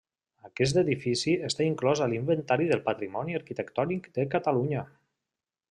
[0.47, 4.83] Aquest edifici està inclòs a l'Inventari del Patrimoni Arquitectònic de Catalunya.